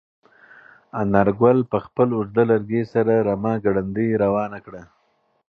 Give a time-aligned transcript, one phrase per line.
[1.01, 4.81] انارګل په خپل اوږد لرګي سره رمه ګړندۍ روانه کړه.